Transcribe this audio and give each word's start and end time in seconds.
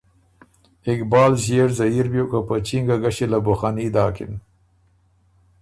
اقبال 0.91 1.31
ݫيېړ 1.43 1.69
زيير 1.79 2.07
بیوک 2.13 2.31
او 2.37 2.41
په 2.47 2.55
چینګه 2.67 2.95
ګݭی 3.03 3.25
له 3.31 3.39
بو 3.45 3.53
خني 3.59 3.87
داکِن، 3.95 4.33